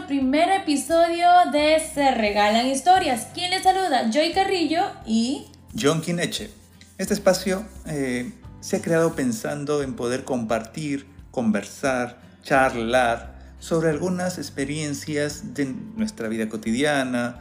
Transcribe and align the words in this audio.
nuestro 0.00 0.06
primer 0.06 0.50
episodio 0.50 1.26
de 1.52 1.78
Se 1.80 2.10
Regalan 2.12 2.66
Historias. 2.66 3.28
¿Quién 3.34 3.50
les 3.50 3.62
saluda? 3.62 4.10
Joy 4.10 4.32
Carrillo 4.32 4.82
y... 5.06 5.46
John 5.78 6.00
Quineche. 6.00 6.50
Este 6.96 7.14
espacio 7.14 7.64
eh, 7.86 8.32
se 8.60 8.76
ha 8.76 8.82
creado 8.82 9.14
pensando 9.14 9.82
en 9.82 9.94
poder 9.94 10.24
compartir, 10.24 11.06
conversar, 11.30 12.20
charlar 12.42 13.38
sobre 13.58 13.90
algunas 13.90 14.38
experiencias 14.38 15.54
de 15.54 15.66
nuestra 15.96 16.28
vida 16.28 16.48
cotidiana, 16.48 17.40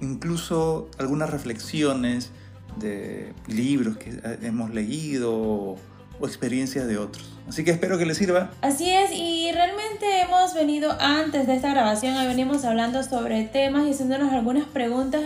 incluso 0.00 0.90
algunas 0.98 1.30
reflexiones 1.30 2.30
de 2.78 3.32
libros 3.46 3.96
que 3.96 4.20
hemos 4.42 4.72
leído 4.72 5.78
o 6.20 6.26
experiencias 6.26 6.86
de 6.86 6.98
otros. 6.98 7.38
Así 7.48 7.64
que 7.64 7.72
espero 7.72 7.98
que 7.98 8.06
les 8.06 8.16
sirva. 8.16 8.52
Así 8.60 8.90
es, 8.90 9.10
y 9.12 9.39
realmente 9.60 10.22
hemos 10.22 10.54
venido 10.54 10.96
antes 10.98 11.46
de 11.46 11.54
esta 11.54 11.68
grabación, 11.68 12.16
venimos 12.26 12.64
hablando 12.64 13.02
sobre 13.02 13.42
temas 13.42 13.86
y 13.86 13.90
haciéndonos 13.90 14.32
algunas 14.32 14.64
preguntas 14.64 15.20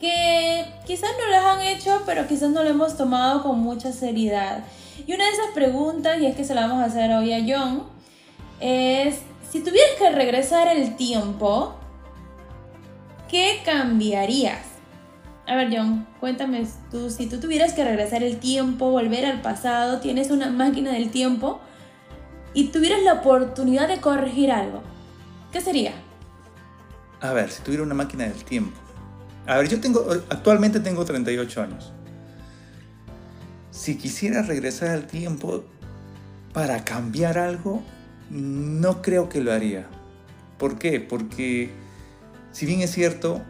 que 0.00 0.64
quizás 0.86 1.10
no 1.18 1.30
las 1.30 1.44
han 1.44 1.60
hecho, 1.60 2.02
pero 2.06 2.26
quizás 2.26 2.48
no 2.48 2.62
lo 2.62 2.70
hemos 2.70 2.96
tomado 2.96 3.42
con 3.42 3.60
mucha 3.60 3.92
seriedad. 3.92 4.64
Y 5.06 5.12
una 5.12 5.26
de 5.26 5.32
esas 5.32 5.48
preguntas, 5.52 6.18
y 6.18 6.24
es 6.24 6.34
que 6.34 6.44
se 6.44 6.54
la 6.54 6.62
vamos 6.62 6.82
a 6.82 6.86
hacer 6.86 7.12
hoy 7.12 7.34
a 7.34 7.40
John, 7.46 7.82
es, 8.60 9.20
si 9.50 9.60
tuvieras 9.60 9.96
que 9.98 10.08
regresar 10.08 10.74
el 10.74 10.96
tiempo, 10.96 11.74
¿qué 13.28 13.60
cambiarías? 13.66 14.62
A 15.46 15.56
ver, 15.56 15.76
John, 15.76 16.06
cuéntame 16.20 16.66
tú, 16.90 17.10
si 17.10 17.26
tú 17.26 17.38
tuvieras 17.38 17.74
que 17.74 17.84
regresar 17.84 18.22
el 18.22 18.38
tiempo, 18.38 18.90
volver 18.90 19.26
al 19.26 19.42
pasado, 19.42 20.00
tienes 20.00 20.30
una 20.30 20.48
máquina 20.48 20.92
del 20.92 21.10
tiempo 21.10 21.60
y 22.56 22.68
tuvieras 22.68 23.02
la 23.02 23.12
oportunidad 23.12 23.86
de 23.86 24.00
corregir 24.00 24.50
algo, 24.50 24.82
¿qué 25.52 25.60
sería? 25.60 25.92
A 27.20 27.34
ver, 27.34 27.50
si 27.50 27.62
tuviera 27.62 27.82
una 27.82 27.94
máquina 27.94 28.24
del 28.24 28.44
tiempo. 28.44 28.80
A 29.46 29.58
ver, 29.58 29.68
yo 29.68 29.78
tengo, 29.78 30.06
actualmente 30.30 30.80
tengo 30.80 31.04
38 31.04 31.62
años. 31.62 31.92
Si 33.70 33.98
quisiera 33.98 34.40
regresar 34.40 34.88
al 34.88 35.06
tiempo 35.06 35.64
para 36.54 36.82
cambiar 36.82 37.36
algo, 37.36 37.82
no 38.30 39.02
creo 39.02 39.28
que 39.28 39.42
lo 39.42 39.52
haría. 39.52 39.86
¿Por 40.56 40.78
qué? 40.78 40.98
Porque 40.98 41.70
si 42.52 42.64
bien 42.64 42.80
es 42.80 42.90
cierto, 42.90 43.42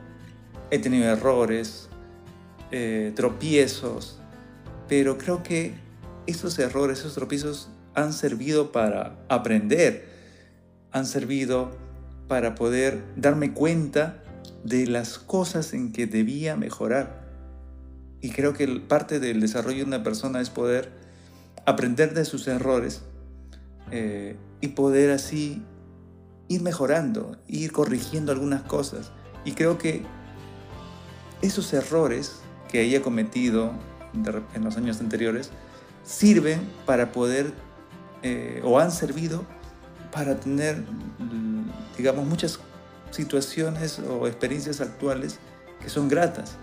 he 0.73 0.81
tenido 0.81 1.05
errores, 1.09 1.89
eh, 2.73 3.12
tropiezos, 3.15 4.19
pero 4.89 5.17
creo 5.17 5.45
que 5.45 5.77
esos 6.27 6.59
errores, 6.59 6.99
esos 6.99 7.15
tropiezos 7.15 7.71
han 7.97 8.12
servido 8.12 8.70
para 8.70 9.19
aprender, 9.28 10.06
han 10.92 11.06
servido 11.06 11.77
para 12.28 12.55
poder 12.55 13.03
darme 13.16 13.53
cuenta 13.53 14.22
de 14.64 14.86
las 14.86 15.19
cosas 15.19 15.72
en 15.72 15.92
que 15.92 16.06
debía 16.06 16.56
mejorar. 16.56 17.27
Y 18.20 18.30
creo 18.30 18.53
que 18.53 18.66
parte 18.80 19.19
del 19.19 19.41
desarrollo 19.41 19.78
de 19.78 19.84
una 19.84 20.03
persona 20.03 20.41
es 20.41 20.50
poder 20.50 20.91
aprender 21.64 22.14
de 22.14 22.25
sus 22.25 22.47
errores 22.48 23.03
eh, 23.91 24.36
y 24.60 24.69
poder 24.69 25.10
así 25.10 25.62
ir 26.48 26.62
mejorando, 26.62 27.38
ir 27.48 27.72
corrigiendo 27.72 28.31
algunas 28.31 28.62
cosas. 28.62 29.10
Y 29.44 29.53
creo 29.53 29.78
que 29.78 30.03
esos 31.41 31.72
errores 31.72 32.41
que 32.70 32.81
haya 32.81 33.00
cometido 33.00 33.72
en 34.55 34.64
los 34.64 34.77
años 34.77 35.00
anteriores 35.00 35.50
sirven 36.05 36.60
para 36.84 37.12
poder 37.12 37.53
eh, 38.22 38.60
o 38.65 38.78
han 38.78 38.91
servido 38.91 39.44
para 40.12 40.37
tener, 40.37 40.82
digamos, 41.97 42.27
muchas 42.27 42.59
situaciones 43.10 43.99
o 43.99 44.27
experiencias 44.27 44.81
actuales 44.81 45.38
que 45.81 45.88
son 45.88 46.09
gratas. 46.09 46.56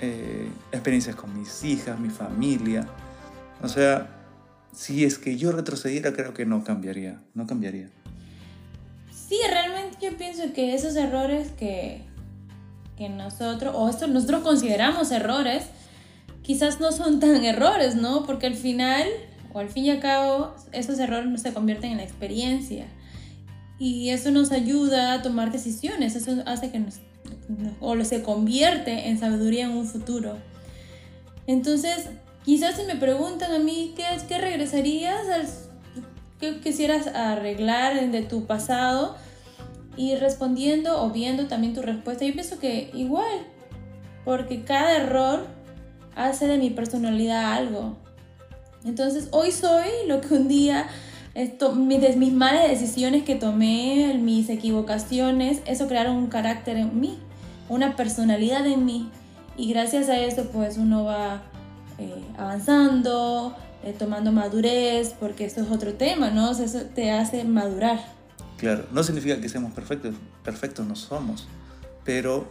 Eh, 0.00 0.48
experiencias 0.72 1.16
con 1.16 1.38
mis 1.38 1.62
hijas, 1.64 1.98
mi 1.98 2.10
familia. 2.10 2.86
O 3.62 3.68
sea, 3.68 4.08
si 4.72 5.04
es 5.04 5.18
que 5.18 5.36
yo 5.36 5.52
retrocediera, 5.52 6.12
creo 6.12 6.34
que 6.34 6.44
no 6.44 6.64
cambiaría, 6.64 7.22
no 7.34 7.46
cambiaría. 7.46 7.88
Sí, 9.10 9.38
realmente 9.48 9.96
yo 10.00 10.16
pienso 10.16 10.52
que 10.52 10.74
esos 10.74 10.96
errores 10.96 11.52
que, 11.52 12.02
que 12.96 13.08
nosotros, 13.08 13.74
o 13.76 13.88
esto 13.88 14.06
nosotros 14.06 14.42
consideramos 14.42 15.10
errores, 15.12 15.64
quizás 16.42 16.80
no 16.80 16.92
son 16.92 17.20
tan 17.20 17.44
errores, 17.44 17.94
¿no? 17.94 18.26
Porque 18.26 18.46
al 18.46 18.54
final, 18.54 19.06
o 19.54 19.60
al 19.60 19.70
fin 19.70 19.86
y 19.86 19.90
al 19.90 20.00
cabo, 20.00 20.54
esos 20.72 20.98
errores 20.98 21.30
no 21.30 21.38
se 21.38 21.54
convierten 21.54 21.92
en 21.92 21.96
la 21.96 22.02
experiencia. 22.02 22.86
Y 23.78 24.10
eso 24.10 24.30
nos 24.30 24.52
ayuda 24.52 25.14
a 25.14 25.22
tomar 25.22 25.50
decisiones, 25.50 26.14
eso 26.14 26.42
hace 26.44 26.70
que 26.70 26.78
nos, 26.78 26.96
o 27.80 28.04
se 28.04 28.22
convierte 28.22 29.08
en 29.08 29.18
sabiduría 29.18 29.64
en 29.64 29.70
un 29.70 29.86
futuro. 29.86 30.36
Entonces, 31.46 32.10
quizás 32.44 32.76
si 32.76 32.84
me 32.84 32.96
preguntan 32.96 33.52
a 33.52 33.58
mí, 33.58 33.94
¿qué, 33.96 34.04
qué 34.28 34.36
regresarías? 34.36 35.68
¿Qué 36.38 36.60
quisieras 36.60 37.06
arreglar 37.06 38.10
de 38.10 38.22
tu 38.22 38.44
pasado? 38.44 39.16
y 39.96 40.16
respondiendo 40.16 41.02
o 41.02 41.10
viendo 41.10 41.46
también 41.46 41.74
tu 41.74 41.82
respuesta, 41.82 42.24
yo 42.24 42.32
pienso 42.32 42.58
que 42.58 42.90
igual, 42.94 43.46
porque 44.24 44.64
cada 44.64 44.96
error 44.96 45.46
hace 46.16 46.46
de 46.46 46.58
mi 46.58 46.70
personalidad 46.70 47.52
algo. 47.52 47.96
Entonces 48.84 49.28
hoy 49.30 49.50
soy 49.50 49.88
lo 50.06 50.20
que 50.20 50.34
un 50.34 50.48
día, 50.48 50.86
esto, 51.34 51.74
mis, 51.74 52.16
mis 52.16 52.32
malas 52.32 52.68
decisiones 52.68 53.24
que 53.24 53.34
tomé, 53.34 54.18
mis 54.20 54.48
equivocaciones, 54.50 55.60
eso 55.66 55.88
crearon 55.88 56.16
un 56.16 56.26
carácter 56.26 56.76
en 56.76 57.00
mí, 57.00 57.18
una 57.68 57.96
personalidad 57.96 58.66
en 58.66 58.84
mí. 58.84 59.10
Y 59.56 59.70
gracias 59.72 60.08
a 60.08 60.18
eso 60.18 60.48
pues 60.52 60.76
uno 60.76 61.04
va 61.04 61.42
eh, 61.98 62.24
avanzando, 62.36 63.56
eh, 63.84 63.94
tomando 63.96 64.32
madurez, 64.32 65.14
porque 65.18 65.46
eso 65.46 65.62
es 65.62 65.70
otro 65.70 65.94
tema, 65.94 66.30
¿no? 66.30 66.50
eso 66.50 66.82
te 66.94 67.10
hace 67.10 67.44
madurar. 67.44 68.04
Claro, 68.58 68.86
no 68.92 69.02
significa 69.02 69.40
que 69.40 69.48
seamos 69.48 69.72
perfectos, 69.72 70.14
perfectos 70.42 70.86
no 70.86 70.96
somos, 70.96 71.46
pero 72.04 72.46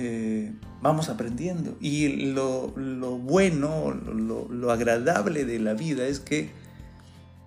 eh, 0.00 0.52
vamos 0.80 1.08
aprendiendo. 1.08 1.76
Y 1.80 2.26
lo, 2.32 2.68
bueno, 2.68 3.90
lo, 3.90 4.70
agradable 4.70 5.44
de 5.44 5.58
la 5.58 5.74
vida 5.74 6.06
es 6.06 6.20
que 6.20 6.50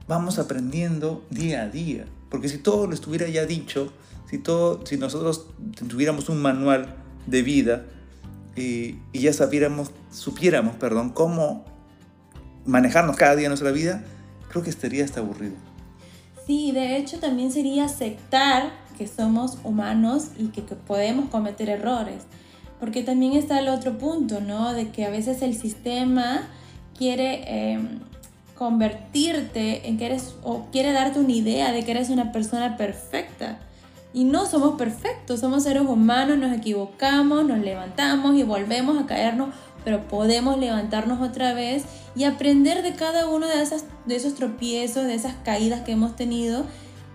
vamos 0.06 0.38
aprendiendo 0.38 1.26
día 1.30 1.64
a 1.64 1.70
día. 1.70 2.06
Porque 2.30 2.50
si 2.50 2.58
todo 2.58 2.88
lo 2.88 2.94
estuviera 2.94 3.28
ya 3.30 3.46
dicho, 3.46 3.94
si, 4.30 4.38
todo, 4.38 4.86
si 4.86 4.98
nosotros 4.98 5.48
tuviéramos 5.88 6.28
un 6.28 6.42
manual 6.42 6.98
de 7.26 7.42
vida 7.42 7.86
y, 8.58 8.98
y 9.14 9.20
ya 9.22 9.32
sabiéramos, 9.32 9.92
supiéramos 10.12 10.76
perdón, 10.76 11.12
cómo 11.12 11.64
manejarnos 12.66 13.16
cada 13.16 13.38
día 13.38 13.46
en 13.46 13.52
nuestra 13.52 13.72
vida, 13.72 14.04
creo 14.50 14.62
que 14.62 14.70
estaría 14.70 15.06
hasta 15.06 15.22
aburrido. 15.22 15.56
Sí, 16.46 16.74
de 16.74 16.98
hecho 16.98 17.18
también 17.20 17.50
sería 17.50 17.86
aceptar 17.86 18.74
que 19.02 19.08
somos 19.08 19.58
humanos 19.64 20.28
y 20.38 20.50
que, 20.50 20.62
podemos 20.62 21.32
cometer 21.32 21.70
errores. 21.70 22.22
Porque 22.80 23.02
también 23.02 23.34
está 23.34 23.58
el 23.58 23.68
otro 23.68 23.98
punto, 23.98 24.42
¿no? 24.42 24.74
De 24.74 24.90
que 24.90 25.06
a 25.06 25.10
veces 25.10 25.42
el 25.42 25.56
sistema 25.56 26.44
quiere 26.96 27.72
em, 27.72 28.00
convertirte 28.56 29.88
en 29.88 29.98
que 29.98 30.06
eres, 30.06 30.36
o 30.44 30.68
quiere 30.72 30.92
darte 30.92 31.20
una 31.20 31.32
idea 31.32 31.72
de 31.72 31.84
que 31.84 31.90
eres 31.90 32.12
una 32.12 32.32
persona 32.32 32.78
perfecta. 32.78 33.58
Y 34.14 34.24
no 34.24 34.46
somos 34.46 34.76
perfectos, 34.78 35.40
somos 35.40 35.64
seres 35.64 35.82
humanos, 35.82 36.38
nos 36.38 36.56
equivocamos, 36.56 37.44
nos 37.44 37.58
levantamos 37.58 38.36
y 38.36 38.44
volvemos 38.44 39.02
a 39.02 39.08
caernos 39.08 39.50
pero 39.84 40.08
podemos 40.08 40.60
levantarnos 40.60 41.28
otra 41.28 41.56
vez 41.56 41.86
y 42.16 42.26
aprender 42.26 42.84
de 42.84 42.94
cada 42.94 43.28
uno 43.28 43.48
de, 43.48 43.64
esas, 43.64 43.86
de 44.06 44.16
esos 44.16 44.36
tropiezos, 44.36 45.08
de 45.08 45.16
esas 45.16 45.34
caídas 45.44 45.82
que 45.82 45.94
hemos 45.94 46.16
tenido 46.16 46.66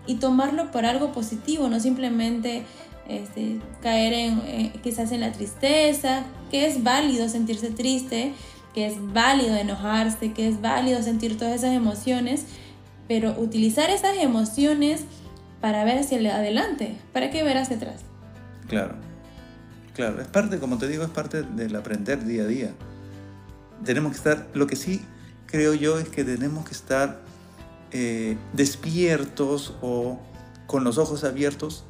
y 0.06 0.16
tomarlo 0.16 0.70
por 0.70 0.86
algo 0.86 1.12
positivo, 1.12 1.68
no 1.68 1.80
simplemente 1.80 2.64
este, 3.08 3.60
caer 3.82 4.12
en, 4.12 4.40
eh, 4.46 4.72
quizás 4.82 5.12
en 5.12 5.20
la 5.20 5.32
tristeza, 5.32 6.24
que 6.50 6.66
es 6.66 6.82
válido 6.82 7.28
sentirse 7.28 7.70
triste, 7.70 8.34
que 8.74 8.86
es 8.86 8.94
válido 9.12 9.56
enojarse, 9.56 10.32
que 10.32 10.48
es 10.48 10.60
válido 10.60 11.02
sentir 11.02 11.38
todas 11.38 11.54
esas 11.54 11.74
emociones, 11.74 12.44
pero 13.08 13.34
utilizar 13.38 13.90
esas 13.90 14.16
emociones 14.18 15.04
para 15.60 15.84
ver 15.84 15.98
hacia 15.98 16.18
adelante, 16.36 16.96
para 17.12 17.30
que 17.30 17.42
ver 17.42 17.58
hacia 17.58 17.76
atrás. 17.76 18.02
Claro. 18.68 18.94
Claro, 19.94 20.20
es 20.20 20.28
parte, 20.28 20.58
como 20.58 20.76
te 20.76 20.88
digo, 20.88 21.04
es 21.04 21.10
parte 21.10 21.42
del 21.42 21.74
aprender 21.74 22.22
día 22.24 22.42
a 22.42 22.46
día. 22.46 22.70
Tenemos 23.84 24.12
que 24.12 24.18
estar, 24.18 24.46
lo 24.52 24.66
que 24.66 24.76
sí 24.76 25.00
creo 25.46 25.72
yo 25.72 25.98
es 25.98 26.08
que 26.08 26.22
tenemos 26.22 26.66
que 26.66 26.72
estar 26.72 27.22
eh, 27.98 28.36
despiertos 28.52 29.74
o 29.80 30.20
con 30.66 30.84
los 30.84 30.98
ojos 30.98 31.24
abiertos 31.24 31.84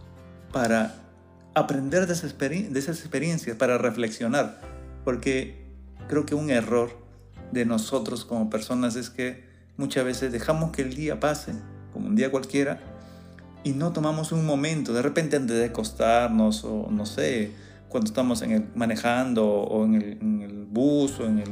para 0.52 0.94
aprender 1.54 2.06
de 2.06 2.12
esas, 2.12 3.00
experiencias, 3.00 3.56
para 3.56 3.76
reflexionar. 3.76 4.60
Porque 5.04 5.66
creo 6.08 6.24
que 6.24 6.36
un 6.36 6.50
error 6.50 6.96
de 7.50 7.64
nosotros 7.64 8.24
como 8.24 8.50
personas 8.50 8.94
es 8.94 9.10
que 9.10 9.48
muchas 9.76 10.04
veces 10.04 10.30
dejamos 10.30 10.70
que 10.70 10.82
el 10.82 10.94
día 10.94 11.18
pase, 11.18 11.54
como 11.92 12.06
un 12.06 12.14
día 12.14 12.30
cualquiera, 12.30 12.78
y 13.64 13.72
no 13.72 13.92
tomamos 13.92 14.30
un 14.30 14.46
momento, 14.46 14.92
de 14.92 15.02
repente 15.02 15.34
antes 15.34 15.56
de 15.56 15.64
acostarnos 15.64 16.62
o 16.62 16.86
no 16.88 17.04
sé, 17.04 17.50
cuando 17.88 18.06
estamos 18.06 18.42
en 18.42 18.52
el, 18.52 18.68
manejando 18.76 19.44
o 19.44 19.84
en 19.84 19.94
el, 20.42 20.66
bus 20.70 21.18
o 21.18 21.26
en 21.26 21.40
el, 21.40 21.50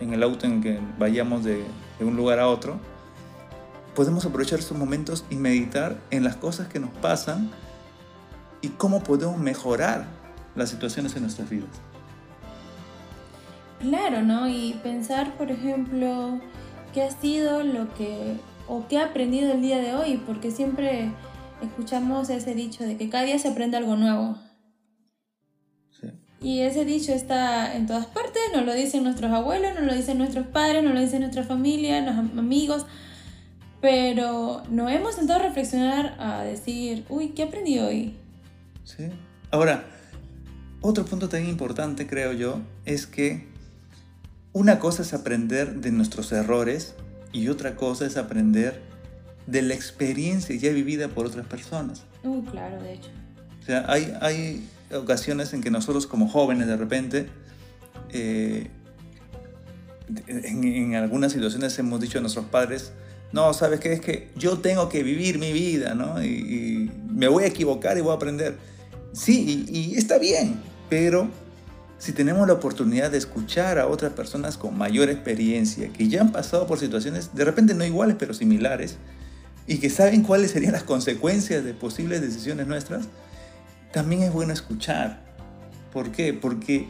en 0.00 0.12
el, 0.12 0.24
auto 0.24 0.46
en 0.46 0.60
que 0.60 0.80
vayamos 0.98 1.44
de 1.44 1.62
un 2.00 2.16
lugar 2.16 2.40
a 2.40 2.48
otro, 2.48 2.80
podemos 4.00 4.24
aprovechar 4.24 4.58
esos 4.58 4.78
momentos 4.78 5.26
y 5.28 5.34
meditar 5.34 6.00
en 6.10 6.24
las 6.24 6.34
cosas 6.34 6.68
que 6.68 6.80
nos 6.80 6.88
pasan 6.88 7.50
y 8.62 8.68
cómo 8.68 9.02
podemos 9.02 9.36
mejorar 9.36 10.06
las 10.56 10.70
situaciones 10.70 11.14
en 11.16 11.22
nuestras 11.24 11.50
vidas. 11.50 11.68
Claro, 13.78 14.22
¿no? 14.22 14.48
Y 14.48 14.80
pensar, 14.82 15.36
por 15.36 15.50
ejemplo, 15.50 16.40
qué 16.94 17.02
ha 17.02 17.10
sido 17.10 17.62
lo 17.62 17.92
que, 17.92 18.38
o 18.68 18.88
qué 18.88 18.96
ha 18.96 19.04
aprendido 19.04 19.52
el 19.52 19.60
día 19.60 19.76
de 19.76 19.94
hoy, 19.94 20.16
porque 20.24 20.50
siempre 20.50 21.12
escuchamos 21.60 22.30
ese 22.30 22.54
dicho 22.54 22.84
de 22.84 22.96
que 22.96 23.10
cada 23.10 23.24
día 23.24 23.38
se 23.38 23.48
aprende 23.48 23.76
algo 23.76 23.96
nuevo. 23.96 24.38
Sí. 25.90 26.06
Y 26.40 26.60
ese 26.60 26.86
dicho 26.86 27.12
está 27.12 27.76
en 27.76 27.86
todas 27.86 28.06
partes, 28.06 28.40
nos 28.54 28.64
lo 28.64 28.72
dicen 28.72 29.04
nuestros 29.04 29.30
abuelos, 29.30 29.74
nos 29.74 29.84
lo 29.84 29.94
dicen 29.94 30.16
nuestros 30.16 30.46
padres, 30.46 30.82
nos 30.82 30.94
lo 30.94 31.00
dicen 31.00 31.20
nuestra 31.20 31.42
familia, 31.42 32.00
los 32.00 32.16
amigos, 32.16 32.86
pero 33.80 34.62
no 34.70 34.88
hemos 34.88 35.14
sentado 35.14 35.40
a 35.40 35.42
reflexionar 35.42 36.16
a 36.18 36.42
decir, 36.42 37.04
uy, 37.08 37.30
¿qué 37.30 37.44
aprendí 37.44 37.78
hoy? 37.78 38.14
Sí. 38.84 39.08
Ahora, 39.50 39.84
otro 40.80 41.04
punto 41.04 41.28
tan 41.28 41.46
importante, 41.48 42.06
creo 42.06 42.32
yo, 42.32 42.60
es 42.84 43.06
que 43.06 43.48
una 44.52 44.78
cosa 44.78 45.02
es 45.02 45.14
aprender 45.14 45.76
de 45.76 45.92
nuestros 45.92 46.32
errores 46.32 46.94
y 47.32 47.48
otra 47.48 47.76
cosa 47.76 48.06
es 48.06 48.16
aprender 48.16 48.80
de 49.46 49.62
la 49.62 49.74
experiencia 49.74 50.54
ya 50.56 50.72
vivida 50.72 51.08
por 51.08 51.26
otras 51.26 51.46
personas. 51.46 52.04
Uh, 52.22 52.44
claro, 52.44 52.82
de 52.82 52.94
hecho. 52.94 53.10
O 53.60 53.64
sea, 53.64 53.84
hay, 53.88 54.12
hay 54.20 54.68
ocasiones 54.94 55.52
en 55.52 55.62
que 55.62 55.70
nosotros 55.70 56.06
como 56.06 56.28
jóvenes 56.28 56.66
de 56.66 56.76
repente, 56.76 57.28
eh, 58.10 58.68
en, 60.26 60.64
en, 60.64 60.94
algunas 60.96 61.32
situaciones 61.32 61.78
hemos 61.78 62.00
dicho 62.00 62.18
a 62.18 62.20
nuestros 62.20 62.46
padres, 62.46 62.92
no, 63.32 63.52
¿sabes 63.54 63.80
qué? 63.80 63.92
Es 63.92 64.00
que 64.00 64.30
yo 64.36 64.58
tengo 64.58 64.88
que 64.88 65.02
vivir 65.02 65.38
mi 65.38 65.52
vida, 65.52 65.94
¿no? 65.94 66.22
Y, 66.22 66.90
me 67.10 67.28
voy 67.28 67.44
a 67.44 67.48
equivocar 67.48 67.98
y 67.98 68.00
voy 68.00 68.12
a 68.12 68.14
aprender. 68.14 68.56
Sí, 69.12 69.66
y, 69.68 69.78
y 69.78 69.98
está 69.98 70.18
bien, 70.18 70.58
pero 70.88 71.28
si 71.98 72.12
tenemos 72.12 72.48
la 72.48 72.54
oportunidad 72.54 73.10
de 73.10 73.18
escuchar 73.18 73.78
a 73.78 73.86
otras 73.86 74.12
personas 74.14 74.56
con 74.56 74.78
mayor 74.78 75.10
experiencia, 75.10 75.92
que 75.92 76.08
ya 76.08 76.22
han 76.22 76.32
pasado 76.32 76.66
por 76.66 76.78
situaciones 76.78 77.34
de 77.34 77.44
repente 77.44 77.74
no 77.74 77.84
iguales, 77.84 78.16
pero 78.18 78.32
similares, 78.32 78.96
y 79.66 79.78
que 79.78 79.90
saben 79.90 80.22
cuáles 80.22 80.50
serían 80.52 80.72
las 80.72 80.82
consecuencias 80.82 81.62
de 81.62 81.74
posibles 81.74 82.22
decisiones 82.22 82.66
nuestras, 82.66 83.06
también 83.92 84.22
es 84.22 84.32
bueno 84.32 84.52
escuchar. 84.52 85.22
¿Por 85.92 86.10
qué? 86.10 86.32
Porque 86.32 86.88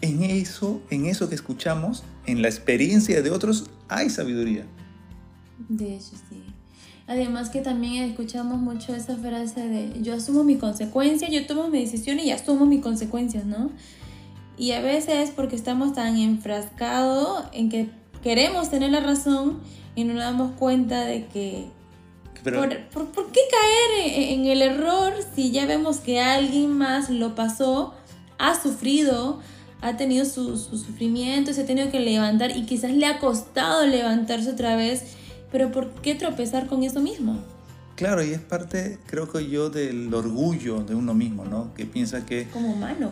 en 0.00 0.22
eso, 0.22 0.82
en 0.90 1.06
eso 1.06 1.28
que 1.28 1.34
escuchamos, 1.34 2.02
en 2.26 2.42
la 2.42 2.48
experiencia 2.48 3.22
de 3.22 3.30
otros, 3.30 3.70
hay 3.88 4.10
sabiduría. 4.10 4.64
De 5.68 5.96
hecho, 5.96 6.16
sí. 6.28 6.42
Además 7.08 7.48
que 7.48 7.62
también 7.62 8.04
escuchamos 8.04 8.58
mucho 8.58 8.94
esa 8.94 9.16
frase 9.16 9.66
de 9.66 10.02
yo 10.02 10.14
asumo 10.14 10.44
mi 10.44 10.56
consecuencia, 10.56 11.28
yo 11.30 11.46
tomo 11.46 11.68
mi 11.68 11.80
decisión 11.80 12.20
y 12.20 12.30
asumo 12.32 12.66
mis 12.66 12.82
consecuencias, 12.82 13.46
¿no? 13.46 13.70
Y 14.58 14.72
a 14.72 14.82
veces 14.82 15.32
porque 15.34 15.56
estamos 15.56 15.94
tan 15.94 16.18
enfrascados 16.18 17.44
en 17.52 17.70
que 17.70 17.88
queremos 18.22 18.68
tener 18.68 18.90
la 18.90 19.00
razón 19.00 19.60
y 19.94 20.04
no 20.04 20.12
nos 20.14 20.22
damos 20.22 20.52
cuenta 20.56 21.06
de 21.06 21.26
que... 21.26 21.66
Pero, 22.44 22.60
¿por, 22.60 22.88
por, 22.88 23.06
por 23.06 23.32
qué 23.32 23.40
caer 23.50 24.14
en, 24.14 24.40
en, 24.40 24.46
el 24.46 24.62
error 24.62 25.14
si 25.34 25.50
ya 25.50 25.64
vemos 25.64 25.98
que 25.98 26.20
alguien 26.20 26.76
más 26.76 27.08
lo 27.08 27.34
pasó, 27.34 27.94
ha 28.38 28.60
sufrido, 28.60 29.40
ha 29.80 29.96
tenido 29.96 30.26
su, 30.26 30.58
su 30.58 30.76
sufrimiento, 30.76 31.54
se 31.54 31.62
ha 31.62 31.66
tenido 31.66 31.90
que 31.90 32.00
levantar 32.00 32.54
y 32.54 32.66
quizás 32.66 32.92
le 32.92 33.06
ha 33.06 33.18
costado 33.18 33.86
levantarse 33.86 34.50
otra 34.50 34.76
vez? 34.76 35.16
Pero 35.50 35.70
¿por 35.72 35.90
qué 36.02 36.14
tropezar 36.14 36.66
con 36.66 36.82
eso 36.82 37.00
mismo? 37.00 37.38
Claro, 37.96 38.22
y 38.22 38.30
es 38.30 38.40
parte, 38.40 38.98
creo 39.06 39.28
que 39.28 39.48
yo, 39.48 39.70
del 39.70 40.12
orgullo 40.14 40.84
de 40.84 40.94
uno 40.94 41.14
mismo, 41.14 41.44
¿no? 41.44 41.74
Que 41.74 41.84
piensa 41.84 42.24
que... 42.24 42.46
Como 42.48 42.72
humano. 42.72 43.10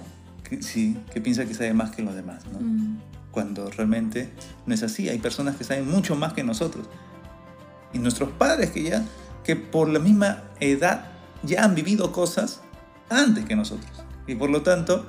Que, 0.49 0.63
sí, 0.63 0.97
que 1.13 1.21
piensa 1.21 1.45
que 1.45 1.55
sabe 1.55 1.75
más 1.75 1.91
que 1.91 2.03
los 2.03 2.15
demás, 2.15 2.45
¿no? 2.53 2.61
Mm. 2.61 3.01
Cuando 3.33 3.69
realmente 3.71 4.31
no 4.65 4.75
es 4.75 4.83
así. 4.85 5.09
Hay 5.09 5.19
personas 5.19 5.57
que 5.57 5.65
saben 5.65 5.91
mucho 5.91 6.15
más 6.15 6.35
que 6.35 6.45
nosotros. 6.45 6.87
Y 7.93 7.99
nuestros 7.99 8.31
padres 8.31 8.71
que 8.71 8.85
ya, 8.85 9.05
que 9.43 9.57
por 9.57 9.89
la 9.89 9.99
misma 9.99 10.45
edad 10.61 11.07
ya 11.43 11.65
han 11.65 11.75
vivido 11.75 12.13
cosas 12.13 12.61
antes 13.09 13.45
que 13.45 13.57
nosotros. 13.57 13.91
Y 14.27 14.37
por 14.37 14.51
lo 14.51 14.63
tanto, 14.63 15.07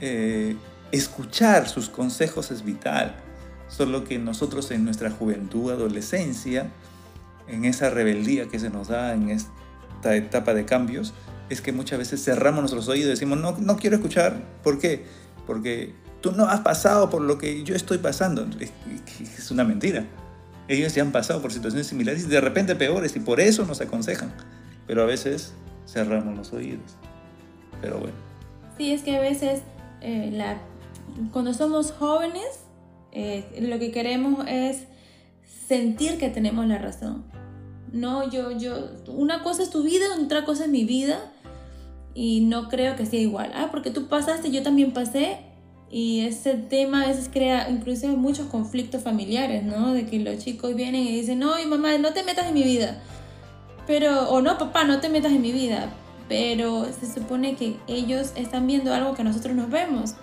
eh, 0.00 0.56
escuchar 0.92 1.68
sus 1.68 1.88
consejos 1.88 2.50
es 2.50 2.64
vital. 2.64 3.16
Solo 3.70 4.04
que 4.04 4.18
nosotros 4.18 4.70
en 4.72 4.84
nuestra 4.84 5.10
juventud, 5.10 5.70
adolescencia, 5.70 6.70
en 7.48 7.64
esa 7.64 7.90
rebeldía 7.90 8.48
que 8.48 8.58
se 8.58 8.68
nos 8.68 8.88
da 8.88 9.14
en 9.14 9.30
esta 9.30 10.16
etapa 10.16 10.54
de 10.54 10.64
cambios, 10.64 11.14
es 11.48 11.60
que 11.60 11.72
muchas 11.72 11.98
veces 11.98 12.22
cerramos 12.22 12.60
nuestros 12.60 12.88
oídos 12.88 13.06
y 13.06 13.10
decimos, 13.10 13.38
no, 13.38 13.56
no 13.58 13.76
quiero 13.76 13.96
escuchar. 13.96 14.42
¿Por 14.62 14.78
qué? 14.78 15.04
Porque 15.46 15.94
tú 16.20 16.32
no 16.32 16.44
has 16.44 16.60
pasado 16.60 17.10
por 17.10 17.22
lo 17.22 17.38
que 17.38 17.62
yo 17.64 17.74
estoy 17.74 17.98
pasando. 17.98 18.46
Es, 18.60 19.50
una 19.50 19.64
mentira. 19.64 20.06
Ellos 20.68 20.94
ya 20.94 21.02
han 21.02 21.10
pasado 21.10 21.42
por 21.42 21.52
situaciones 21.52 21.88
similares 21.88 22.24
y 22.24 22.26
de 22.28 22.40
repente 22.40 22.76
peores 22.76 23.16
y 23.16 23.20
por 23.20 23.40
eso 23.40 23.66
nos 23.66 23.80
aconsejan. 23.80 24.32
Pero 24.86 25.02
a 25.02 25.06
veces 25.06 25.52
cerramos 25.88 26.36
los 26.36 26.52
oídos. 26.52 26.96
Pero 27.80 27.98
bueno. 27.98 28.14
Sí, 28.76 28.92
es 28.92 29.02
que 29.02 29.16
a 29.16 29.20
veces 29.20 29.62
eh, 30.00 30.56
cuando 31.32 31.52
somos 31.52 31.90
jóvenes, 31.92 32.46
eh, 33.12 33.44
lo 33.60 33.78
que 33.78 33.90
queremos 33.90 34.44
es 34.48 34.84
sentir 35.68 36.18
que 36.18 36.30
tenemos 36.30 36.66
la 36.66 36.78
razón. 36.78 37.24
No, 37.92 38.30
yo, 38.30 38.56
yo, 38.56 38.90
una 39.08 39.42
cosa 39.42 39.62
es 39.62 39.70
tu 39.70 39.82
vida, 39.82 40.06
otra 40.22 40.44
cosa 40.44 40.64
es 40.64 40.70
mi 40.70 40.84
vida 40.84 41.32
y 42.14 42.40
no 42.42 42.68
creo 42.68 42.96
que 42.96 43.06
sea 43.06 43.20
igual. 43.20 43.50
Ah, 43.54 43.68
porque 43.70 43.90
tú 43.90 44.06
pasaste, 44.06 44.50
yo 44.50 44.62
también 44.62 44.92
pasé 44.92 45.38
y 45.90 46.20
ese 46.20 46.54
tema 46.54 47.02
a 47.02 47.08
veces 47.08 47.28
crea 47.32 47.68
inclusive 47.68 48.14
muchos 48.14 48.46
conflictos 48.46 49.02
familiares, 49.02 49.64
¿no? 49.64 49.92
De 49.92 50.06
que 50.06 50.20
los 50.20 50.38
chicos 50.38 50.76
vienen 50.76 51.02
y 51.02 51.16
dicen, 51.16 51.40
no, 51.40 51.54
mamá, 51.66 51.98
no 51.98 52.12
te 52.12 52.22
metas 52.22 52.46
en 52.46 52.54
mi 52.54 52.62
vida. 52.62 53.02
Pero, 53.88 54.30
o 54.30 54.40
no, 54.40 54.56
papá, 54.56 54.84
no 54.84 55.00
te 55.00 55.08
metas 55.08 55.32
en 55.32 55.42
mi 55.42 55.50
vida. 55.50 55.92
Pero 56.28 56.86
se 56.92 57.12
supone 57.12 57.56
que 57.56 57.76
ellos 57.88 58.32
están 58.36 58.68
viendo 58.68 58.94
algo 58.94 59.14
que 59.14 59.24
nosotros 59.24 59.56
nos 59.56 59.68
vemos. 59.68 60.14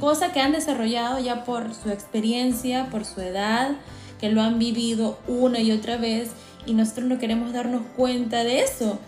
Cosa 0.00 0.32
que 0.32 0.40
han 0.40 0.52
desarrollado 0.52 1.18
ya 1.18 1.44
por 1.44 1.74
su 1.74 1.90
experiencia, 1.90 2.88
por 2.90 3.04
su 3.04 3.20
edad, 3.20 3.72
que 4.20 4.30
lo 4.30 4.42
han 4.42 4.58
vivido 4.58 5.18
una 5.26 5.60
y 5.60 5.72
otra 5.72 5.96
vez 5.96 6.30
y 6.66 6.74
nosotros 6.74 7.06
no 7.06 7.18
queremos 7.18 7.52
darnos 7.52 7.82
cuenta 7.96 8.44
de 8.44 8.60
eso 8.60 8.98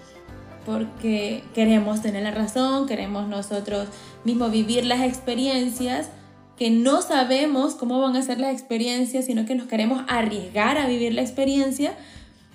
porque 0.67 1.45
queremos 1.55 2.01
tener 2.03 2.23
la 2.23 2.31
razón, 2.31 2.87
queremos 2.87 3.29
nosotros 3.29 3.89
mismos 4.25 4.51
vivir 4.51 4.85
las 4.87 5.03
experiencias 5.03 6.09
que 6.57 6.71
no 6.71 7.03
sabemos 7.03 7.75
cómo 7.75 8.01
van 8.01 8.17
a 8.17 8.23
ser 8.23 8.39
las 8.41 8.53
experiencias, 8.53 9.27
sino 9.27 9.45
que 9.45 9.55
nos 9.55 9.67
queremos 9.67 10.05
arriesgar 10.09 10.79
a 10.79 10.87
vivir 10.87 11.13
la 11.13 11.23
experiencia 11.23 11.95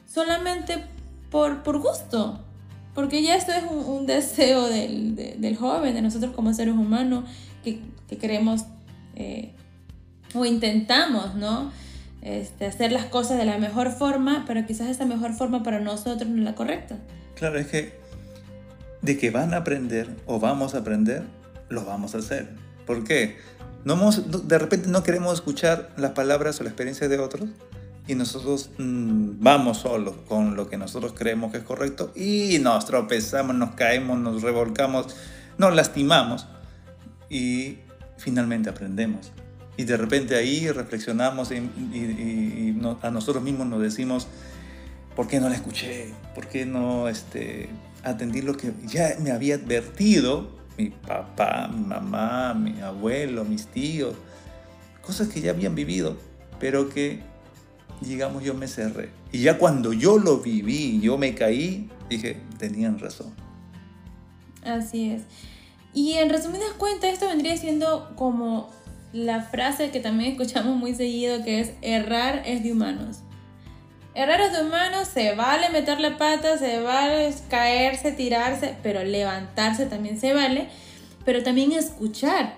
solamente 0.07 0.83
por, 1.29 1.63
por 1.63 1.79
gusto, 1.79 2.39
porque 2.95 3.21
ya 3.21 3.35
esto 3.35 3.51
es 3.51 3.63
un, 3.69 3.85
un 3.85 4.05
deseo 4.05 4.67
del, 4.67 5.15
de, 5.15 5.35
del, 5.37 5.57
joven, 5.57 5.93
de 5.93 6.01
nosotros 6.01 6.33
como 6.33 6.53
seres 6.53 6.73
humanos, 6.73 7.25
que, 7.63 7.79
que 8.07 8.17
queremos 8.17 8.65
eh, 9.15 9.53
o 10.33 10.45
intentamos, 10.45 11.35
¿no? 11.35 11.71
Este, 12.21 12.65
hacer 12.65 12.91
las 12.91 13.05
cosas 13.05 13.37
de 13.37 13.45
la 13.45 13.57
mejor 13.57 13.91
forma, 13.91 14.43
pero 14.45 14.65
quizás 14.65 14.89
esa 14.89 15.05
mejor 15.05 15.33
forma 15.33 15.63
para 15.63 15.79
nosotros 15.79 16.29
no 16.29 16.37
es 16.39 16.43
la 16.43 16.55
correcta. 16.55 16.97
Claro, 17.35 17.57
es 17.59 17.67
que 17.67 17.97
de 19.01 19.17
que 19.17 19.31
van 19.31 19.53
a 19.53 19.57
aprender 19.57 20.09
o 20.25 20.39
vamos 20.39 20.75
a 20.75 20.79
aprender, 20.79 21.23
lo 21.69 21.85
vamos 21.85 22.15
a 22.15 22.17
hacer. 22.17 22.49
¿Por 22.85 23.03
qué? 23.05 23.37
No 23.85 23.93
hemos, 23.93 24.47
de 24.47 24.57
repente 24.57 24.89
no 24.89 25.03
queremos 25.03 25.33
escuchar 25.35 25.91
las 25.95 26.11
palabras 26.11 26.59
o 26.59 26.63
la 26.63 26.69
experiencia 26.69 27.07
de 27.07 27.17
otros 27.17 27.47
y 28.07 28.15
nosotros 28.15 28.71
mmm, 28.77 29.33
vamos 29.39 29.77
solos 29.77 30.15
con 30.27 30.57
lo 30.57 30.69
que 30.69 30.77
nosotros 30.77 31.13
creemos 31.15 31.51
que 31.51 31.59
es 31.59 31.63
correcto 31.63 32.11
y 32.15 32.59
nos 32.59 32.85
tropezamos, 32.85 33.55
nos 33.55 33.75
caemos, 33.75 34.19
nos 34.19 34.41
revolcamos, 34.41 35.15
nos 35.57 35.73
lastimamos 35.73 36.45
y 37.29 37.77
finalmente 38.17 38.69
aprendemos. 38.69 39.31
Y 39.77 39.83
de 39.85 39.95
repente 39.95 40.35
ahí 40.35 40.69
reflexionamos 40.69 41.51
y, 41.51 41.55
y, 41.55 42.67
y 42.67 42.73
no, 42.75 42.99
a 43.01 43.11
nosotros 43.11 43.43
mismos 43.43 43.67
nos 43.67 43.81
decimos, 43.81 44.27
¿por 45.15 45.27
qué 45.27 45.39
no 45.39 45.47
la 45.47 45.55
escuché? 45.55 46.13
¿Por 46.35 46.47
qué 46.47 46.65
no 46.65 47.07
este, 47.07 47.69
atendí 48.03 48.41
lo 48.41 48.57
que 48.57 48.73
ya 48.85 49.15
me 49.21 49.31
había 49.31 49.55
advertido 49.55 50.59
mi 50.77 50.89
papá, 50.89 51.69
mi 51.73 51.85
mamá, 51.85 52.53
mi 52.53 52.81
abuelo, 52.81 53.45
mis 53.45 53.67
tíos? 53.67 54.15
Cosas 55.01 55.29
que 55.29 55.41
ya 55.41 55.51
habían 55.51 55.75
vivido, 55.75 56.17
pero 56.59 56.89
que 56.89 57.21
digamos, 58.01 58.43
yo 58.43 58.53
me 58.53 58.67
cerré. 58.67 59.09
Y 59.31 59.41
ya 59.41 59.57
cuando 59.57 59.93
yo 59.93 60.17
lo 60.17 60.39
viví, 60.39 60.99
yo 61.01 61.17
me 61.17 61.35
caí, 61.35 61.89
dije, 62.09 62.37
tenían 62.57 62.99
razón. 62.99 63.33
Así 64.63 65.11
es. 65.11 65.23
Y 65.93 66.13
en 66.13 66.29
resumidas 66.29 66.71
cuentas, 66.77 67.13
esto 67.13 67.27
vendría 67.27 67.57
siendo 67.57 68.11
como 68.15 68.69
la 69.11 69.41
frase 69.41 69.91
que 69.91 69.99
también 69.99 70.31
escuchamos 70.39 70.77
muy 70.77 70.95
seguido, 70.95 71.43
que 71.43 71.59
es 71.59 71.71
errar 71.81 72.43
es 72.45 72.63
de 72.63 72.71
humanos. 72.71 73.19
Errar 74.15 74.41
es 74.41 74.51
de 74.51 74.63
humanos, 74.63 75.07
se 75.07 75.35
vale 75.35 75.69
meter 75.69 75.99
la 75.99 76.17
pata, 76.17 76.57
se 76.57 76.81
vale 76.81 77.33
caerse, 77.49 78.11
tirarse, 78.11 78.75
pero 78.83 79.03
levantarse 79.03 79.85
también 79.85 80.19
se 80.19 80.33
vale, 80.33 80.67
pero 81.25 81.43
también 81.43 81.71
escuchar, 81.71 82.55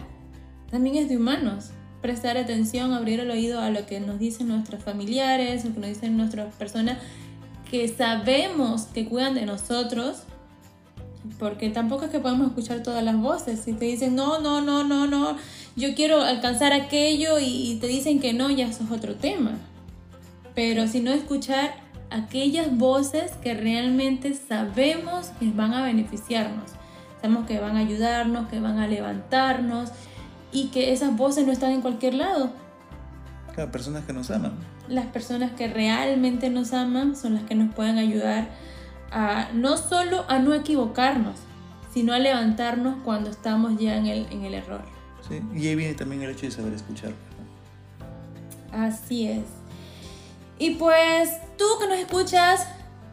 también 0.72 0.96
es 0.96 1.10
de 1.10 1.18
humanos. 1.18 1.72
Prestar 2.02 2.38
atención, 2.38 2.94
abrir 2.94 3.20
el 3.20 3.30
oído 3.30 3.62
a 3.62 3.70
lo 3.70 3.86
que 3.86 4.00
nos 4.00 4.18
dicen 4.18 4.48
nuestros 4.48 4.84
familiares, 4.84 5.64
lo 5.66 5.74
que 5.74 5.80
nos 5.82 5.90
dicen 5.90 6.18
nuestras 6.18 6.52
personas 6.56 6.98
que 7.70 7.88
sabemos 7.88 8.84
que 8.84 9.08
cuidan 9.08 9.36
de 9.36 9.46
nosotros, 9.46 10.24
porque 11.40 11.70
tampoco 11.70 12.06
es 12.06 12.12
que 12.12 12.20
podemos 12.20 12.48
escuchar 12.48 12.84
todas 12.84 13.04
las 13.04 13.18
voces. 13.18 13.60
Si 13.60 13.74
te 13.74 13.86
dicen, 13.86 14.16
no, 14.16 14.40
no, 14.40 14.62
no, 14.62 14.84
no, 14.84 15.08
no, 15.08 15.38
yo 15.76 15.96
quiero 15.96 16.22
alcanzar 16.22 16.74
aquello 16.74 17.40
y 17.40 17.78
te 17.80 17.88
dicen 17.88 18.20
que 18.20 18.34
no, 18.34 18.50
ya 18.50 18.68
eso 18.68 18.84
es 18.84 18.92
otro 18.92 19.16
tema. 19.16 19.58
Pero 20.56 20.88
si 20.88 21.00
no 21.00 21.12
escuchar 21.12 21.74
aquellas 22.10 22.78
voces 22.78 23.32
que 23.42 23.54
realmente 23.54 24.34
sabemos 24.34 25.28
que 25.40 25.50
van 25.52 25.74
a 25.74 25.84
beneficiarnos, 25.84 26.72
sabemos 27.22 27.48
que 27.48 27.60
van 27.60 27.78
a 27.78 27.80
ayudarnos, 27.80 28.50
que 28.50 28.60
van 28.60 28.80
a 28.80 28.88
levantarnos 28.88 29.90
y 30.52 30.68
que 30.68 30.92
esas 30.92 31.16
voces 31.16 31.46
no 31.46 31.52
están 31.52 31.72
en 31.72 31.82
cualquier 31.82 32.16
lado. 32.16 32.52
Las 33.56 33.68
personas 33.68 34.06
que 34.06 34.14
nos 34.14 34.32
aman. 34.32 34.54
Las 34.90 35.06
personas 35.08 35.52
que 35.52 35.68
realmente 35.68 36.50
nos 36.50 36.74
aman 36.74 37.16
son 37.16 37.36
las 37.36 37.44
que 37.44 37.56
nos 37.56 37.74
pueden 37.74 37.98
ayudar 37.98 38.50
a 39.12 39.50
no 39.54 39.78
solo 39.78 40.26
a 40.28 40.40
no 40.40 40.54
equivocarnos, 40.54 41.36
sino 41.94 42.14
a 42.14 42.20
levantarnos 42.20 42.96
cuando 43.04 43.30
estamos 43.30 43.78
ya 43.80 43.98
en 43.98 44.08
el, 44.08 44.28
en 44.32 44.46
el 44.46 44.54
error. 44.54 44.82
Sí, 45.28 45.42
y 45.54 45.68
ahí 45.68 45.76
viene 45.76 45.94
también 45.94 46.22
el 46.24 46.32
hecho 46.32 46.46
de 46.46 46.52
saber 46.52 46.74
escuchar. 46.74 47.12
Así 48.72 49.28
es. 49.28 49.44
Y 50.58 50.76
pues 50.76 51.30
tú 51.58 51.66
que 51.80 51.88
nos 51.88 51.98
escuchas, 51.98 52.68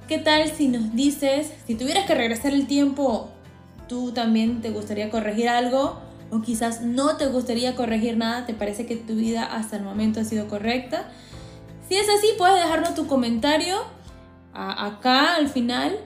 ¿qué 0.07 0.19
tal 0.19 0.49
si 0.51 0.69
nos 0.69 0.95
dices, 0.95 1.53
si 1.67 1.75
tuvieras 1.75 2.07
que 2.07 2.15
regresar 2.15 2.53
el 2.53 2.67
tiempo, 2.67 3.31
tú 3.89 4.13
también 4.13 4.61
te 4.61 4.71
gustaría 4.71 5.11
corregir 5.11 5.49
algo? 5.49 5.99
O 6.31 6.43
quizás 6.43 6.83
no 6.83 7.17
te 7.17 7.27
gustaría 7.27 7.75
corregir 7.75 8.19
nada, 8.19 8.45
te 8.45 8.53
parece 8.53 8.85
que 8.87 8.97
tu 8.97 9.15
vida 9.15 9.45
hasta 9.45 9.77
el 9.77 9.83
momento 9.83 10.21
ha 10.21 10.25
sido 10.25 10.47
correcta. 10.47 11.11
Si 11.89 11.97
es 11.97 12.07
así, 12.09 12.29
puedes 12.37 12.63
dejarnos 12.63 12.95
tu 12.95 13.07
comentario 13.07 13.79
acá 14.59 15.37
al 15.37 15.49
final 15.49 15.99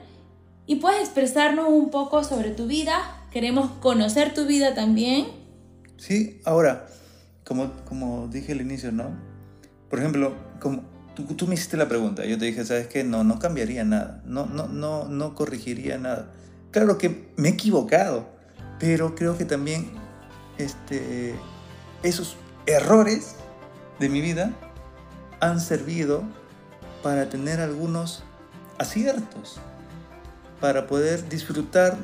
y 0.65 0.75
puedes 0.75 1.01
expresarnos 1.01 1.67
un 1.69 1.89
poco 1.89 2.23
sobre 2.23 2.51
tu 2.51 2.67
vida. 2.67 2.99
Queremos 3.31 3.71
conocer 3.79 4.33
tu 4.33 4.45
vida 4.45 4.75
también. 4.75 5.27
Sí, 5.97 6.41
ahora, 6.45 6.87
como, 7.43 7.71
como 7.85 8.27
dije 8.27 8.51
al 8.51 8.61
inicio, 8.61 8.91
¿no? 8.91 9.09
Por 9.89 9.99
ejemplo, 9.99 10.33
como 10.59 10.83
tú, 11.15 11.47
me 11.47 11.55
hiciste 11.55 11.77
la 11.77 11.87
pregunta, 11.87 12.25
yo 12.25 12.37
te 12.37 12.45
dije, 12.45 12.65
¿sabes 12.65 12.87
qué? 12.87 13.03
No, 13.03 13.23
no 13.23 13.39
cambiaría 13.39 13.83
nada, 13.83 14.21
no, 14.25 14.45
no, 14.45 14.67
no, 14.67 15.05
no 15.05 15.35
corregiría 15.35 15.97
nada. 15.97 16.31
Claro 16.71 16.97
que 16.97 17.31
me 17.35 17.49
he 17.49 17.51
equivocado, 17.51 18.27
pero 18.79 19.15
creo 19.15 19.37
que 19.37 19.45
también 19.45 19.91
este, 20.57 21.35
esos 22.01 22.35
errores 22.65 23.35
de 23.99 24.09
mi 24.09 24.21
vida 24.21 24.53
han 25.39 25.59
servido 25.59 26.23
para 27.03 27.29
tener 27.29 27.59
algunos 27.59 28.23
aciertos, 28.77 29.59
para 30.59 30.87
poder 30.87 31.27
disfrutar 31.29 31.97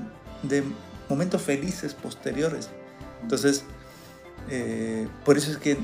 de 0.44 0.64
momentos 1.10 1.42
felices 1.42 1.94
posteriores. 1.94 2.70
Entonces, 3.22 3.64
eh, 4.50 5.08
por 5.26 5.38
eso 5.38 5.52
es 5.52 5.58
que 5.58 5.78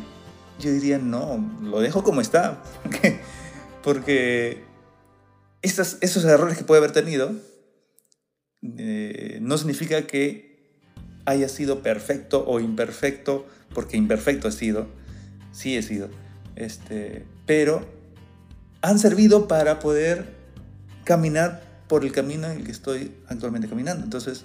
yo 0.59 0.71
diría, 0.71 0.97
no, 0.97 1.43
lo 1.61 1.79
dejo 1.79 2.03
como 2.03 2.21
está, 2.21 2.61
porque, 3.83 4.63
esos 5.61 6.25
errores 6.25 6.57
que 6.57 6.63
puede 6.63 6.79
haber 6.79 6.91
tenido 6.91 7.31
eh, 8.77 9.39
no 9.41 9.57
significa 9.57 10.05
que 10.05 10.55
haya 11.25 11.49
sido 11.49 11.81
perfecto 11.81 12.45
o 12.47 12.59
imperfecto, 12.59 13.47
porque 13.73 13.97
imperfecto 13.97 14.47
ha 14.47 14.51
sido, 14.51 14.87
sí 15.51 15.75
he 15.75 15.81
sido, 15.81 16.09
este, 16.55 17.25
pero 17.45 17.85
han 18.81 18.99
servido 18.99 19.47
para 19.47 19.79
poder 19.79 20.34
caminar 21.05 21.61
por 21.87 22.03
el 22.03 22.11
camino 22.11 22.47
en 22.47 22.57
el 22.57 22.63
que 22.65 22.71
estoy 22.71 23.15
actualmente 23.27 23.69
caminando. 23.69 24.03
Entonces, 24.03 24.43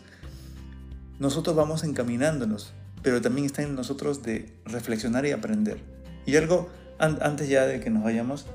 nosotros 1.19 1.57
vamos 1.57 1.83
encaminándonos, 1.83 2.73
pero 3.03 3.21
también 3.21 3.47
está 3.47 3.63
en 3.63 3.75
nosotros 3.75 4.23
de 4.23 4.55
reflexionar 4.65 5.27
y 5.27 5.33
aprender. 5.33 5.81
Y 6.27 6.37
algo, 6.37 6.69
antes 6.99 7.49
ya 7.49 7.67
de 7.67 7.81
que 7.81 7.91
nos 7.91 8.05
vayamos, 8.05 8.47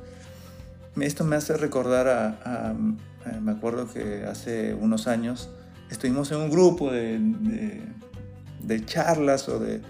esto 1.02 1.26
me 1.26 1.36
hace 1.36 1.58
recordar 1.58 2.08
a, 2.08 2.74
me 3.42 3.52
acuerdo 3.52 3.92
que 3.92 4.24
hace 4.26 4.74
unos 4.76 5.08
años 5.08 5.50
estuvimos 5.90 6.32
en 6.32 6.38
un 6.38 6.50
grupo 6.50 6.92
de, 6.92 7.20
de, 8.62 8.86
charlas 8.86 9.50
o 9.50 9.60
de, 9.60 9.82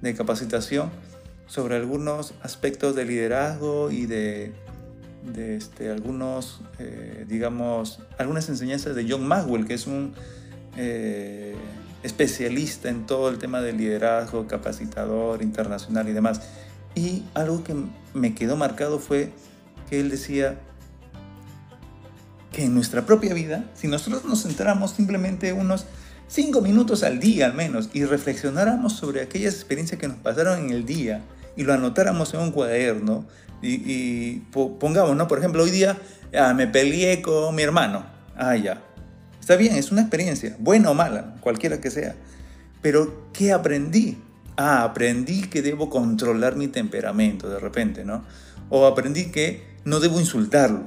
de 0.00 0.14
capacitación 0.14 0.90
sobre 1.46 1.76
algunos 1.76 2.34
aspectos 2.42 2.94
de 2.94 3.04
liderazgo 3.04 3.90
y 3.90 4.06
de 4.06 4.54
de 5.32 5.56
este, 5.56 5.90
algunos, 5.90 6.60
eh, 6.78 7.24
digamos, 7.28 8.00
algunas 8.18 8.48
enseñanzas 8.48 8.94
de 8.94 9.06
John 9.08 9.26
Maxwell, 9.26 9.66
que 9.66 9.74
es 9.74 9.86
un 9.86 10.14
eh, 10.76 11.54
especialista 12.02 12.88
en 12.88 13.06
todo 13.06 13.30
el 13.30 13.38
tema 13.38 13.60
del 13.60 13.78
liderazgo, 13.78 14.46
capacitador 14.46 15.42
internacional 15.42 16.08
y 16.08 16.12
demás. 16.12 16.42
Y 16.94 17.24
algo 17.34 17.64
que 17.64 17.74
me 18.12 18.34
quedó 18.34 18.56
marcado 18.56 18.98
fue 18.98 19.32
que 19.88 20.00
él 20.00 20.10
decía 20.10 20.58
que 22.52 22.64
en 22.64 22.74
nuestra 22.74 23.04
propia 23.04 23.34
vida, 23.34 23.64
si 23.74 23.88
nosotros 23.88 24.24
nos 24.24 24.42
centramos 24.42 24.92
simplemente 24.92 25.52
unos 25.52 25.86
cinco 26.28 26.60
minutos 26.60 27.02
al 27.02 27.18
día 27.18 27.46
al 27.46 27.54
menos 27.54 27.90
y 27.92 28.04
reflexionáramos 28.04 28.92
sobre 28.92 29.22
aquellas 29.22 29.54
experiencias 29.54 30.00
que 30.00 30.08
nos 30.08 30.18
pasaron 30.18 30.58
en 30.60 30.70
el 30.70 30.86
día 30.86 31.22
y 31.56 31.62
lo 31.64 31.72
anotáramos 31.72 32.34
en 32.34 32.40
un 32.40 32.50
cuaderno, 32.50 33.26
y, 33.66 34.40
pongamos, 34.78 35.16
¿no? 35.16 35.26
Por 35.28 35.38
ejemplo, 35.38 35.62
hoy 35.62 35.70
día 35.70 35.98
ah, 36.38 36.54
me 36.54 36.66
peleé 36.66 37.22
con 37.22 37.54
mi 37.54 37.62
hermano. 37.62 38.04
Ah, 38.36 38.56
ya. 38.56 38.82
Está 39.40 39.56
bien, 39.56 39.76
es 39.76 39.92
una 39.92 40.02
experiencia, 40.02 40.56
buena 40.58 40.90
o 40.90 40.94
mala, 40.94 41.36
cualquiera 41.40 41.80
que 41.80 41.90
sea. 41.90 42.14
Pero, 42.82 43.30
¿qué 43.32 43.52
aprendí? 43.52 44.18
Ah, 44.56 44.84
aprendí 44.84 45.42
que 45.42 45.62
debo 45.62 45.90
controlar 45.90 46.56
mi 46.56 46.68
temperamento 46.68 47.48
de 47.48 47.58
repente, 47.58 48.04
¿no? 48.04 48.24
O 48.70 48.86
aprendí 48.86 49.30
que 49.30 49.64
no 49.84 50.00
debo 50.00 50.20
insultarlo, 50.20 50.82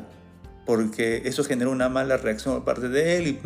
porque 0.66 1.24
eso 1.26 1.44
genera 1.44 1.70
una 1.70 1.90
mala 1.90 2.18
reacción 2.18 2.56
por 2.56 2.66
parte 2.66 2.90
de 2.90 3.18
él 3.18 3.28
y 3.28 3.40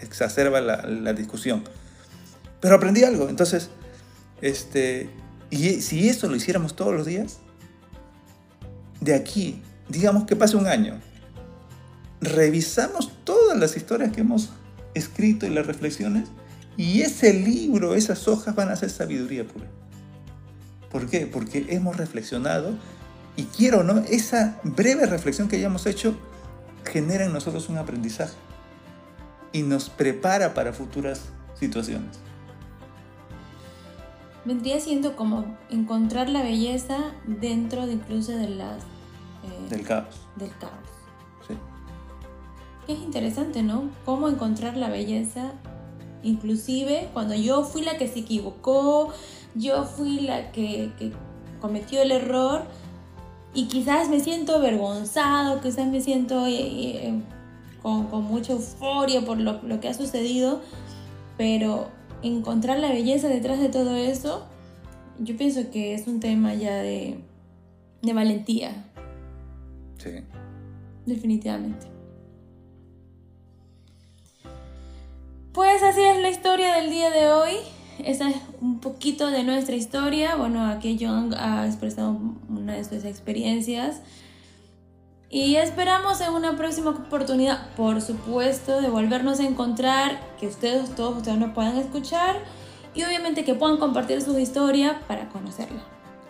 exacerba 0.00 0.60
la, 0.60 0.82
la 0.86 1.12
discusión. 1.12 1.64
Pero 2.60 2.74
aprendí 2.74 3.04
algo, 3.04 3.28
entonces, 3.28 3.70
este, 4.40 5.10
y 5.50 5.80
si 5.80 6.08
eso 6.08 6.28
lo 6.28 6.36
hiciéramos 6.36 6.76
todos 6.76 6.94
los 6.94 7.06
días, 7.06 7.38
de 9.00 9.14
aquí, 9.14 9.62
digamos 9.88 10.24
que 10.24 10.36
pase 10.36 10.56
un 10.56 10.66
año, 10.66 11.00
revisamos 12.20 13.12
todas 13.24 13.58
las 13.58 13.76
historias 13.76 14.12
que 14.12 14.20
hemos 14.20 14.50
escrito 14.94 15.46
y 15.46 15.50
las 15.50 15.66
reflexiones, 15.66 16.28
y 16.76 17.02
ese 17.02 17.32
libro, 17.34 17.94
esas 17.94 18.28
hojas 18.28 18.54
van 18.54 18.68
a 18.68 18.76
ser 18.76 18.90
sabiduría 18.90 19.46
pura. 19.46 19.66
¿Por 20.90 21.08
qué? 21.08 21.26
Porque 21.26 21.66
hemos 21.68 21.96
reflexionado 21.96 22.74
y 23.36 23.44
quiero 23.44 23.82
no, 23.82 23.98
esa 24.08 24.60
breve 24.64 25.06
reflexión 25.06 25.48
que 25.48 25.56
hayamos 25.56 25.86
hecho 25.86 26.16
genera 26.84 27.24
en 27.24 27.32
nosotros 27.32 27.68
un 27.68 27.78
aprendizaje 27.78 28.34
y 29.52 29.62
nos 29.62 29.88
prepara 29.90 30.54
para 30.54 30.72
futuras 30.72 31.22
situaciones. 31.58 32.18
Vendría 34.44 34.80
siendo 34.80 35.16
como 35.16 35.44
encontrar 35.70 36.28
la 36.28 36.42
belleza 36.42 37.12
dentro 37.26 37.86
de 37.86 37.94
incluso 37.94 38.32
de 38.32 38.48
las 38.48 38.82
del 39.68 39.82
caos. 39.82 40.26
Del 40.36 40.50
caos. 40.58 40.72
Sí. 41.46 41.54
es 42.88 42.98
interesante, 42.98 43.62
¿no? 43.62 43.90
Cómo 44.04 44.28
encontrar 44.28 44.76
la 44.76 44.88
belleza, 44.88 45.52
inclusive 46.22 47.08
cuando 47.12 47.34
yo 47.34 47.64
fui 47.64 47.82
la 47.82 47.96
que 47.96 48.08
se 48.08 48.20
equivocó, 48.20 49.12
yo 49.54 49.84
fui 49.84 50.20
la 50.20 50.52
que, 50.52 50.90
cometió 51.60 52.00
el 52.00 52.10
error 52.10 52.64
y 53.54 53.66
quizás 53.66 54.08
me 54.08 54.20
siento 54.20 54.56
avergonzado, 54.56 55.60
quizás 55.60 55.86
me 55.86 56.00
siento 56.00 56.46
eh, 56.46 57.08
eh, 57.08 57.22
con, 57.82 58.08
mucha 58.24 58.52
euforia 58.52 59.24
por 59.24 59.38
lo, 59.38 59.60
lo 59.62 59.80
que 59.80 59.88
ha 59.88 59.94
sucedido, 59.94 60.60
pero 61.36 61.88
encontrar 62.22 62.78
la 62.78 62.90
belleza 62.90 63.28
detrás 63.28 63.60
de 63.60 63.68
todo 63.68 63.96
eso, 63.96 64.46
yo 65.18 65.36
pienso 65.36 65.70
que 65.70 65.94
es 65.94 66.06
un 66.06 66.20
tema 66.20 66.54
ya 66.54 66.76
de, 66.76 67.18
de 68.02 68.12
valentía, 68.12 68.84
Sí. 70.02 70.10
Definitivamente. 71.04 71.86
Pues 75.52 75.82
así 75.82 76.00
es 76.00 76.18
la 76.20 76.30
historia 76.30 76.76
del 76.76 76.90
día 76.90 77.10
de 77.10 77.30
hoy. 77.32 77.52
Esa 77.98 78.30
es 78.30 78.36
un 78.62 78.80
poquito 78.80 79.30
de 79.30 79.44
nuestra 79.44 79.76
historia. 79.76 80.36
Bueno, 80.36 80.64
aquí 80.64 80.96
John 80.98 81.34
ha 81.34 81.66
expresado 81.66 82.18
una 82.48 82.74
de 82.74 82.84
sus 82.84 83.04
experiencias. 83.04 84.00
Y 85.32 85.54
esperamos 85.56 86.20
en 86.20 86.32
una 86.32 86.56
próxima 86.56 86.90
oportunidad, 86.90 87.68
por 87.76 88.02
supuesto, 88.02 88.80
de 88.80 88.90
volvernos 88.90 89.38
a 89.38 89.44
encontrar, 89.44 90.20
que 90.40 90.48
ustedes, 90.48 90.90
todos 90.96 91.18
ustedes 91.18 91.38
nos 91.38 91.54
puedan 91.54 91.76
escuchar 91.76 92.36
y 92.94 93.04
obviamente 93.04 93.44
que 93.44 93.54
puedan 93.54 93.76
compartir 93.76 94.20
su 94.22 94.36
historia 94.40 95.00
para 95.06 95.28
conocerla. 95.28 95.82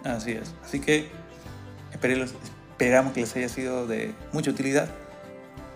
Así 0.04 0.32
es. 0.32 0.54
Así 0.62 0.80
que 0.80 1.10
esperamos 1.92 3.14
que 3.14 3.20
les 3.20 3.34
haya 3.36 3.48
sido 3.48 3.86
de 3.86 4.14
mucha 4.34 4.50
utilidad 4.50 4.90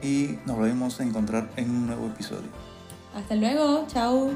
y 0.02 0.38
nos 0.44 0.56
volvemos 0.56 1.00
a 1.00 1.04
encontrar 1.04 1.48
en 1.56 1.70
un 1.70 1.86
nuevo 1.86 2.08
episodio. 2.08 2.50
Hasta 3.14 3.36
luego, 3.36 3.86
chao. 3.88 4.32